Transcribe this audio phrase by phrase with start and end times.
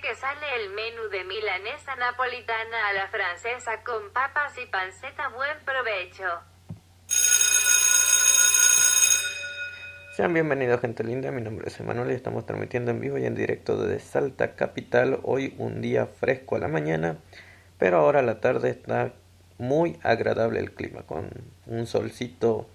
[0.00, 5.28] que sale el menú de milanesa napolitana a la francesa con papas y panceta.
[5.28, 6.24] Buen provecho.
[10.14, 13.34] Sean bienvenidos gente linda, mi nombre es Emanuel y estamos transmitiendo en vivo y en
[13.34, 15.18] directo desde Salta Capital.
[15.22, 17.16] Hoy un día fresco a la mañana,
[17.78, 19.12] pero ahora a la tarde está
[19.58, 21.30] muy agradable el clima, con
[21.66, 22.68] un solcito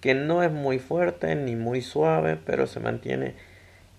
[0.00, 3.34] que no es muy fuerte ni muy suave, pero se mantiene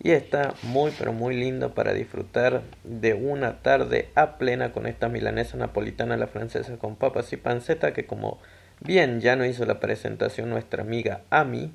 [0.02, 5.10] y está muy pero muy lindo para disfrutar de una tarde a plena con esta
[5.10, 8.40] milanesa napolitana la francesa con papas y panceta que como
[8.80, 11.72] bien ya no hizo la presentación nuestra amiga Ami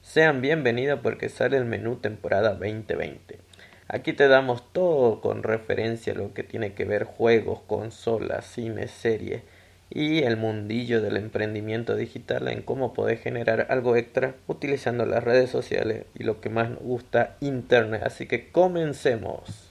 [0.00, 3.38] sean bienvenidos porque sale el menú temporada 2020
[3.88, 8.88] aquí te damos todo con referencia a lo que tiene que ver juegos consolas cine
[8.88, 9.42] series
[9.90, 15.50] y el mundillo del emprendimiento digital en cómo podés generar algo extra utilizando las redes
[15.50, 18.02] sociales y lo que más nos gusta internet.
[18.04, 19.70] Así que comencemos.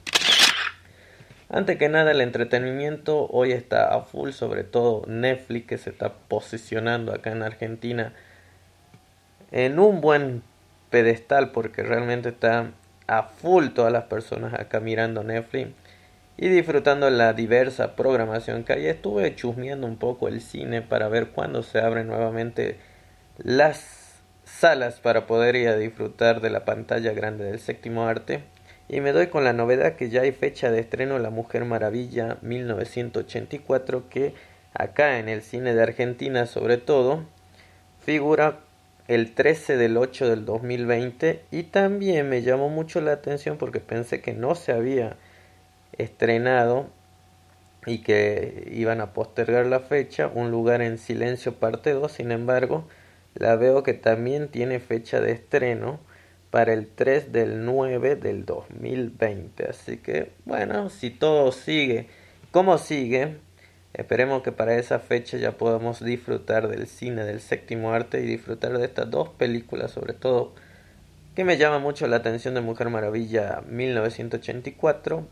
[1.50, 6.12] Antes que nada el entretenimiento hoy está a full sobre todo Netflix que se está
[6.12, 8.12] posicionando acá en Argentina
[9.50, 10.42] en un buen
[10.90, 12.72] pedestal porque realmente está
[13.06, 15.70] a full todas las personas acá mirando Netflix
[16.40, 18.86] y disfrutando la diversa programación que hay.
[18.86, 22.78] Estuve chusmeando un poco el cine para ver cuándo se abren nuevamente
[23.38, 28.44] las salas para poder ir a disfrutar de la pantalla grande del séptimo arte.
[28.88, 32.38] Y me doy con la novedad que ya hay fecha de estreno La Mujer Maravilla
[32.40, 34.32] 1984 que
[34.74, 37.24] acá en el cine de Argentina sobre todo
[38.00, 38.60] figura
[39.08, 44.20] el 13 del 8 del 2020 y también me llamó mucho la atención porque pensé
[44.20, 45.16] que no se había
[45.92, 46.86] estrenado
[47.86, 52.86] y que iban a postergar la fecha, Un lugar en silencio parte 2, sin embargo,
[53.34, 56.00] la veo que también tiene fecha de estreno
[56.50, 59.66] para el 3 del 9 del 2020.
[59.66, 62.08] Así que, bueno, si todo sigue
[62.50, 63.36] como sigue,
[63.92, 68.78] esperemos que para esa fecha ya podamos disfrutar del cine del séptimo arte y disfrutar
[68.78, 70.54] de estas dos películas, sobre todo
[71.36, 75.28] que me llama mucho la atención de Mujer Maravilla 1984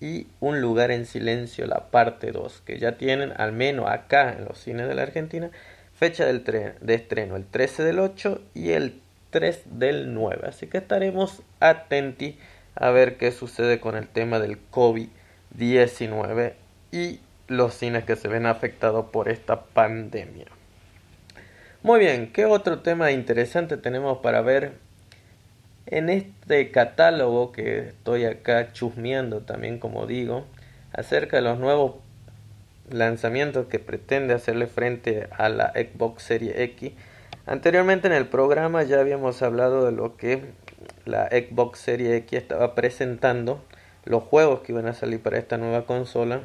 [0.00, 4.44] y Un lugar en silencio, la parte 2, que ya tienen, al menos acá en
[4.44, 5.50] los cines de la Argentina,
[5.94, 9.00] fecha del de estreno el 13 del 8 y el
[9.30, 10.46] 3 del 9.
[10.48, 12.34] Así que estaremos atentos
[12.76, 16.52] a ver qué sucede con el tema del COVID-19
[16.92, 20.46] y los cines que se ven afectados por esta pandemia.
[21.82, 24.74] Muy bien, ¿qué otro tema interesante tenemos para ver
[25.90, 30.44] en este catálogo que estoy acá chusmeando también como digo
[30.92, 31.96] acerca de los nuevos
[32.90, 36.92] lanzamientos que pretende hacerle frente a la Xbox Series X
[37.46, 40.42] anteriormente en el programa ya habíamos hablado de lo que
[41.06, 43.64] la Xbox Series X estaba presentando
[44.04, 46.40] los juegos que iban a salir para esta nueva consola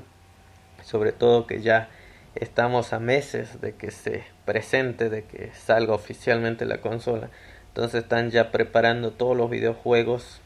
[0.85, 1.89] sobre todo que ya
[2.35, 7.29] estamos a meses de que se presente de que salga oficialmente la consola
[7.73, 10.41] entonces están ya preparando todos los videojuegos,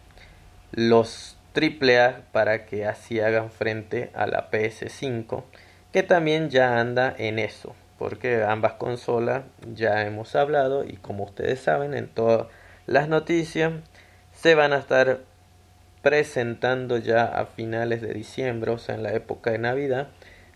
[0.72, 5.44] los AAA, para que así hagan frente a la PS5,
[5.92, 9.44] que también ya anda en eso, porque ambas consolas
[9.74, 12.48] ya hemos hablado y como ustedes saben en todas
[12.86, 13.74] las noticias
[14.32, 15.20] se van a estar
[16.02, 20.08] presentando ya a finales de diciembre, o sea en la época de Navidad,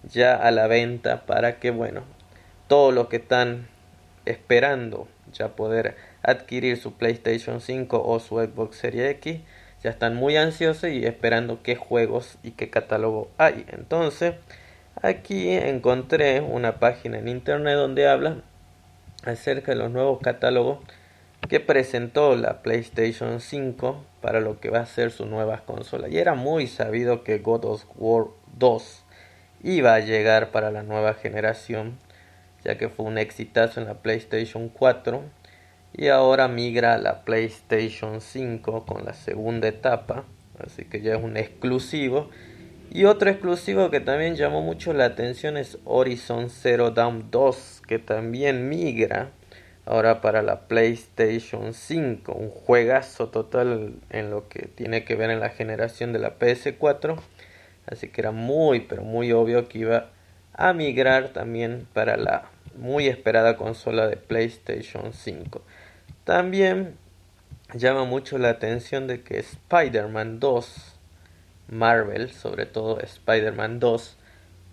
[0.03, 2.03] ya a la venta para que bueno,
[2.69, 3.67] todos los que están
[4.23, 9.41] esperando ya poder adquirir su PlayStation 5 o su Xbox Series X.
[9.83, 13.65] Ya están muy ansiosos y esperando qué juegos y qué catálogo hay.
[13.69, 14.35] Entonces,
[15.01, 18.37] aquí encontré una página en internet donde habla
[19.23, 20.79] acerca de los nuevos catálogos
[21.49, 26.07] que presentó la PlayStation 5 para lo que va a ser su nueva consola.
[26.07, 28.27] Y era muy sabido que God of War
[28.57, 29.03] 2
[29.63, 31.97] iba a llegar para la nueva generación,
[32.63, 35.23] ya que fue un exitazo en la PlayStation 4
[35.93, 40.23] y ahora migra a la PlayStation 5 con la segunda etapa,
[40.59, 42.29] así que ya es un exclusivo.
[42.89, 47.99] Y otro exclusivo que también llamó mucho la atención es Horizon Zero Dawn 2, que
[47.99, 49.31] también migra
[49.85, 55.39] ahora para la PlayStation 5, un juegazo total en lo que tiene que ver en
[55.39, 57.17] la generación de la PS4,
[57.87, 60.09] así que era muy pero muy obvio que iba
[60.53, 65.61] a migrar también para la muy esperada consola de PlayStation 5.
[66.23, 66.95] También
[67.73, 70.95] llama mucho la atención de que Spider-Man 2,
[71.69, 74.17] Marvel, sobre todo Spider-Man 2,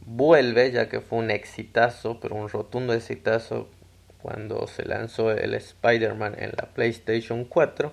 [0.07, 3.69] vuelve, ya que fue un exitazo, pero un rotundo exitazo
[4.23, 7.93] cuando se lanzó el Spider-Man en la PlayStation 4.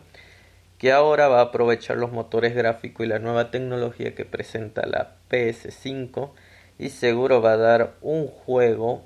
[0.78, 5.16] que ahora va a aprovechar los motores gráficos y la nueva tecnología que presenta la
[5.30, 6.32] PS5
[6.78, 9.06] y seguro va a dar un juego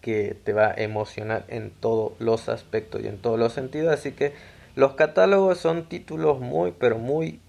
[0.00, 3.92] que te va a emocionar en todos los aspectos y en todos los sentidos.
[3.92, 4.32] Así que
[4.74, 7.40] los catálogos son títulos muy, pero muy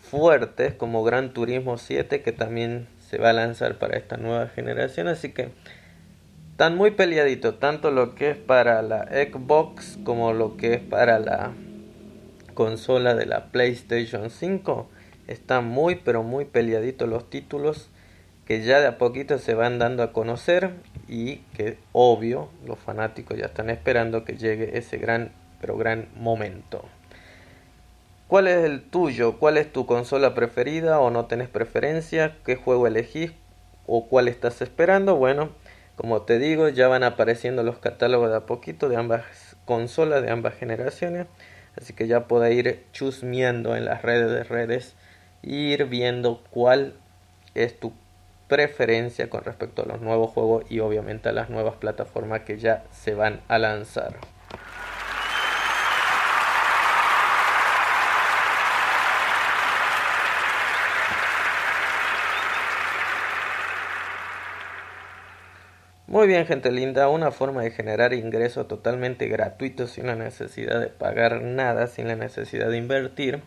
[0.00, 5.08] fuertes, como Gran Turismo 7, que también se va a lanzar para esta nueva generación.
[5.08, 5.50] Así que
[6.52, 11.18] están muy peleaditos, tanto lo que es para la Xbox como lo que es para
[11.18, 11.52] la
[12.54, 14.90] consola de la PlayStation 5.
[15.26, 17.88] Están muy, pero muy peleaditos los títulos
[18.44, 20.72] que ya de a poquito se van dando a conocer
[21.10, 26.84] y que obvio los fanáticos ya están esperando que llegue ese gran pero gran momento.
[28.28, 29.38] ¿Cuál es el tuyo?
[29.38, 32.36] ¿Cuál es tu consola preferida o no tenés preferencia?
[32.46, 33.32] ¿Qué juego elegís
[33.86, 35.16] o cuál estás esperando?
[35.16, 35.50] Bueno,
[35.96, 40.30] como te digo, ya van apareciendo los catálogos de a poquito de ambas consolas, de
[40.30, 41.26] ambas generaciones.
[41.76, 44.94] Así que ya puedo ir chusmeando en las redes de redes
[45.42, 46.94] e ir viendo cuál
[47.54, 47.92] es tu
[48.50, 52.84] preferencia con respecto a los nuevos juegos y obviamente a las nuevas plataformas que ya
[52.90, 54.16] se van a lanzar.
[66.08, 70.88] Muy bien, gente linda, una forma de generar ingresos totalmente gratuito sin la necesidad de
[70.88, 73.42] pagar nada, sin la necesidad de invertir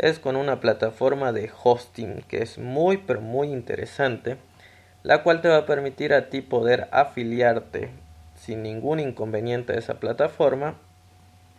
[0.00, 4.38] es con una plataforma de hosting que es muy pero muy interesante,
[5.02, 7.90] la cual te va a permitir a ti poder afiliarte
[8.34, 10.74] sin ningún inconveniente a esa plataforma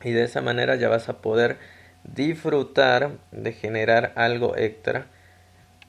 [0.03, 1.57] y de esa manera ya vas a poder
[2.03, 5.05] disfrutar de generar algo extra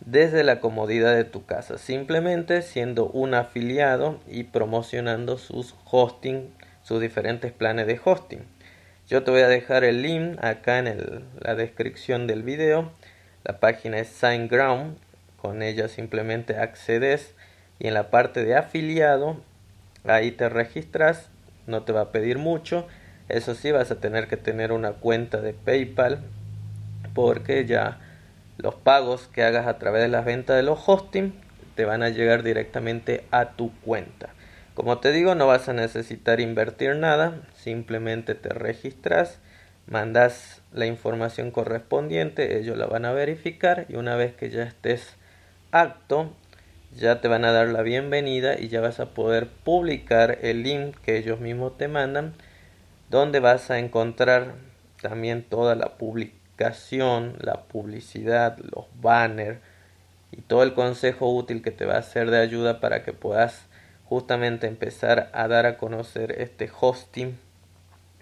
[0.05, 6.53] desde la comodidad de tu casa, simplemente siendo un afiliado y promocionando sus hosting,
[6.83, 8.45] sus diferentes planes de hosting.
[9.13, 12.93] Yo te voy a dejar el link acá en la descripción del video.
[13.45, 14.97] La página es SignGround.
[15.37, 17.35] Con ella simplemente accedes
[17.79, 19.37] y en la parte de afiliado
[20.05, 21.29] ahí te registras.
[21.67, 22.87] No te va a pedir mucho.
[23.29, 26.21] Eso sí, vas a tener que tener una cuenta de PayPal
[27.13, 28.01] porque ya
[28.57, 31.35] los pagos que hagas a través de las ventas de los hosting
[31.75, 34.31] te van a llegar directamente a tu cuenta.
[34.75, 39.39] Como te digo, no vas a necesitar invertir nada, simplemente te registras,
[39.87, 45.17] mandas la información correspondiente, ellos la van a verificar y una vez que ya estés
[45.73, 46.33] apto,
[46.97, 50.97] ya te van a dar la bienvenida y ya vas a poder publicar el link
[51.05, 52.33] que ellos mismos te mandan,
[53.11, 54.55] donde vas a encontrar
[55.03, 59.59] también toda la publicación, la publicidad, los banners
[60.31, 63.67] y todo el consejo útil que te va a ser de ayuda para que puedas
[64.13, 67.39] justamente empezar a dar a conocer este hosting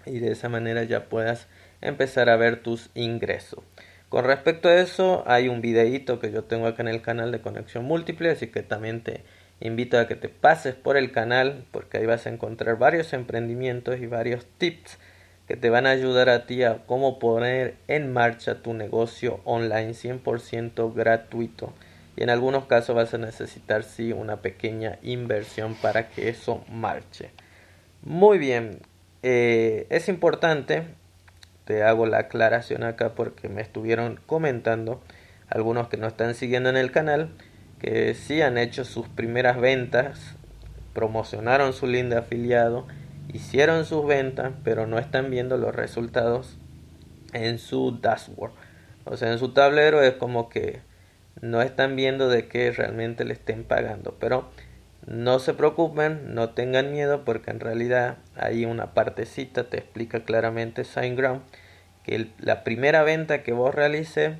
[0.05, 1.47] y de esa manera ya puedas
[1.81, 3.59] empezar a ver tus ingresos.
[4.07, 7.41] Con respecto a eso, hay un videíto que yo tengo acá en el canal de
[7.41, 9.25] Conexión Múltiple, así que también te
[9.59, 13.99] invito a que te pases por el canal porque ahí vas a encontrar varios emprendimientos
[13.99, 14.97] y varios tips
[15.45, 19.91] que te van a ayudar a ti a cómo poner en marcha tu negocio online
[19.91, 21.73] 100% gratuito
[22.15, 27.31] y en algunos casos vas a necesitar sí una pequeña inversión para que eso marche.
[28.03, 28.79] Muy bien,
[29.23, 30.83] eh, es importante,
[31.65, 35.01] te hago la aclaración acá porque me estuvieron comentando
[35.47, 37.29] algunos que no están siguiendo en el canal
[37.81, 40.35] que sí han hecho sus primeras ventas,
[40.93, 42.85] promocionaron su link de afiliado,
[43.33, 46.57] hicieron sus ventas, pero no están viendo los resultados
[47.33, 48.51] en su dashboard.
[49.05, 50.81] O sea, en su tablero es como que
[51.41, 54.15] no están viendo de qué realmente le estén pagando.
[54.19, 54.49] Pero
[55.05, 60.83] no se preocupen, no tengan miedo porque en realidad hay una partecita, te explica claramente
[60.83, 61.41] SignGround,
[62.03, 64.35] que la primera venta que vos realices,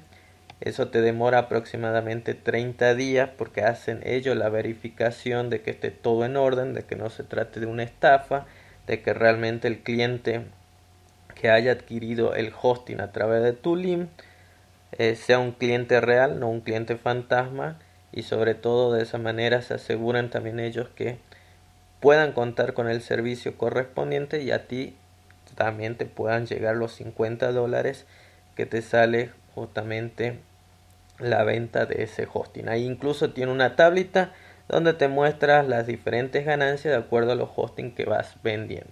[0.60, 6.24] eso te demora aproximadamente 30 días porque hacen ellos la verificación de que esté todo
[6.26, 8.46] en orden, de que no se trate de una estafa,
[8.86, 10.44] de que realmente el cliente
[11.34, 14.10] que haya adquirido el hosting a través de tu link
[14.98, 17.80] eh, sea un cliente real, no un cliente fantasma
[18.12, 21.18] y sobre todo de esa manera se aseguran también ellos que
[22.00, 24.96] puedan contar con el servicio correspondiente y a ti
[25.56, 28.06] también te puedan llegar los 50 dólares
[28.56, 30.40] que te sale justamente
[31.20, 32.70] la venta de ese hosting.
[32.70, 34.34] Ahí incluso tiene una tablita
[34.68, 38.92] donde te muestras las diferentes ganancias de acuerdo a los hosting que vas vendiendo.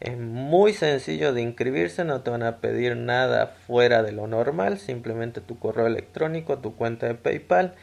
[0.00, 4.78] Es muy sencillo de inscribirse, no te van a pedir nada fuera de lo normal,
[4.78, 7.74] simplemente tu correo electrónico, tu cuenta de PayPal,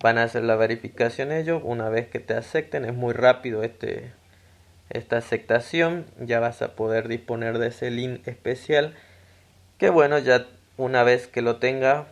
[0.00, 4.12] van a hacer la verificación ellos, una vez que te acepten, es muy rápido este,
[4.90, 8.94] esta aceptación, ya vas a poder disponer de ese link especial
[9.78, 10.46] que bueno, ya
[10.76, 12.06] una vez que lo tenga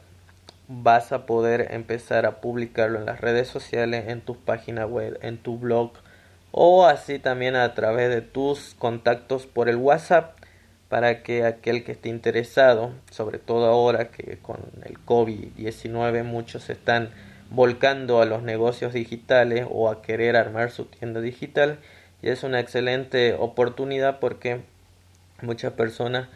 [0.68, 5.38] vas a poder empezar a publicarlo en las redes sociales, en tu página web, en
[5.38, 5.92] tu blog
[6.58, 10.38] o así también a través de tus contactos por el WhatsApp
[10.88, 17.10] para que aquel que esté interesado, sobre todo ahora que con el COVID-19 muchos están
[17.50, 21.78] volcando a los negocios digitales o a querer armar su tienda digital
[22.22, 24.62] y es una excelente oportunidad porque
[25.42, 26.30] muchas personas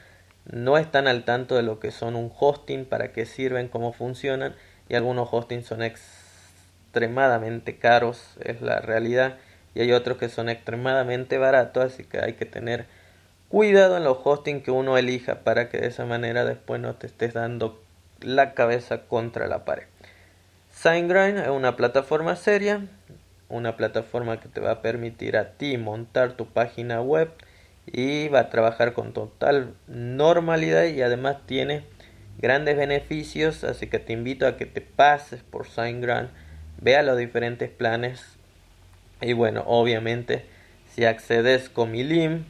[0.53, 4.55] no están al tanto de lo que son un hosting, para qué sirven, cómo funcionan
[4.87, 9.39] y algunos hostings son extremadamente caros, es la realidad,
[9.75, 12.87] y hay otros que son extremadamente baratos, así que hay que tener
[13.49, 17.07] cuidado en los hostings que uno elija para que de esa manera después no te
[17.07, 17.83] estés dando
[18.21, 19.85] la cabeza contra la pared.
[20.73, 22.87] SignGrind es una plataforma seria,
[23.49, 27.31] una plataforma que te va a permitir a ti montar tu página web
[27.87, 31.85] y va a trabajar con total normalidad y además tiene
[32.39, 36.31] grandes beneficios, así que te invito a que te pases por SignGrand,
[36.81, 38.39] vea los diferentes planes
[39.21, 40.45] y bueno, obviamente
[40.95, 42.43] si accedes con mi link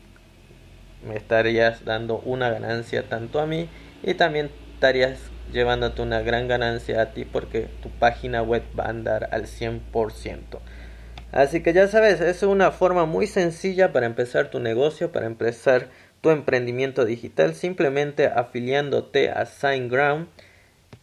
[1.07, 3.69] me estarías dando una ganancia tanto a mí
[4.03, 5.19] y también estarías
[5.53, 10.61] llevándote una gran ganancia a ti porque tu página web va a andar al 100%.
[11.33, 15.89] Así que ya sabes, es una forma muy sencilla para empezar tu negocio, para empezar
[16.21, 20.29] tu emprendimiento digital, simplemente afiliándote a SignGround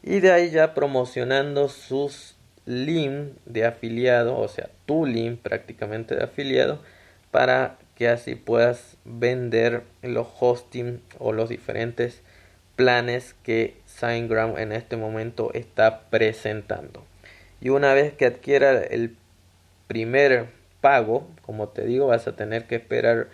[0.03, 2.36] y de ahí ya promocionando sus
[2.67, 6.81] links de afiliado, o sea, tu link prácticamente de afiliado,
[7.31, 12.21] para que así puedas vender los hosting o los diferentes
[12.75, 17.03] planes que SignGround en este momento está presentando.
[17.59, 19.15] Y una vez que adquiera el
[19.87, 20.47] primer
[20.81, 23.29] pago, como te digo, vas a tener que esperar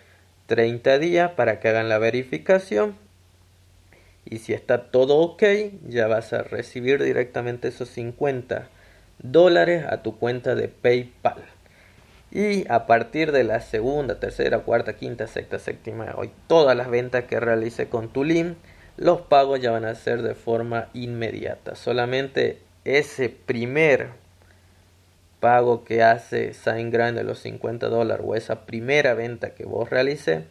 [0.46, 2.96] 30 días para que hagan la verificación.
[4.26, 5.44] Y si está todo ok,
[5.90, 8.70] ya vas a recibir directamente esos 50
[9.20, 11.44] dólares a tu cuenta de PayPal.
[12.32, 17.26] Y a partir de la segunda, tercera, cuarta, quinta, sexta, séptima, hoy todas las ventas
[17.26, 18.58] que realice con tu link,
[18.98, 21.76] los pagos ya van a ser de forma inmediata.
[21.76, 24.10] Solamente ese primer
[25.40, 30.46] pago que hace SignGrand de los 50 dólares o esa primera venta que vos realice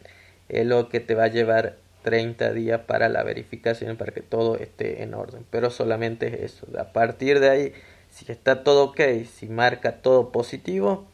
[0.49, 4.55] es lo que te va a llevar 30 días para la verificación para que todo
[4.57, 7.73] esté en orden pero solamente es eso a partir de ahí
[8.13, 11.07] si está todo ok si marca todo positivo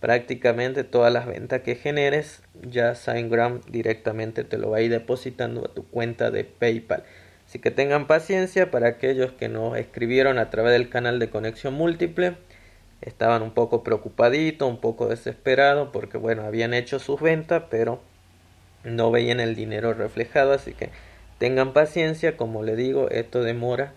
[0.00, 5.66] prácticamente todas las ventas que generes ya SignGrand directamente te lo va a ir depositando
[5.66, 7.04] a tu cuenta de PayPal.
[7.46, 11.74] Así que tengan paciencia para aquellos que nos escribieron a través del canal de conexión
[11.74, 12.36] múltiple
[13.02, 18.00] estaban un poco preocupaditos, un poco desesperados porque bueno, habían hecho sus ventas, pero
[18.84, 20.90] no veían el dinero reflejado, así que
[21.38, 23.92] tengan paciencia, como le digo, esto demora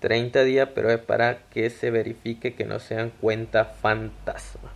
[0.00, 4.72] 30 días, pero es para que se verifique que no sean cuentas fantasma.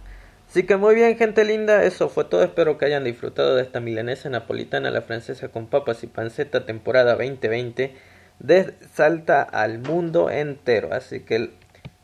[0.48, 2.44] Así que muy bien, gente linda, eso fue todo.
[2.44, 7.16] Espero que hayan disfrutado de esta milanesa napolitana, la francesa con papas y panceta, temporada
[7.16, 7.92] 2020,
[8.38, 10.90] de Salta al mundo entero.
[10.92, 11.50] Así que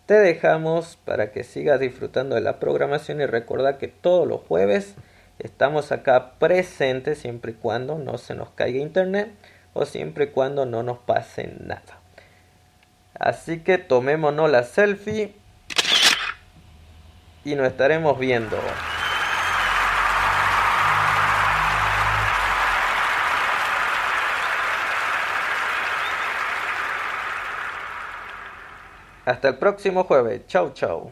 [0.07, 4.97] te dejamos para que sigas disfrutando de la programación y recuerda que todos los jueves
[5.39, 9.31] estamos acá presentes siempre y cuando no se nos caiga internet
[9.75, 12.00] o siempre y cuando no nos pase nada.
[13.21, 15.35] Así que tomémonos la selfie
[17.45, 18.57] y nos estaremos viendo.
[29.27, 30.47] Hasta el próximo jueves.
[30.47, 31.11] Chau, chau.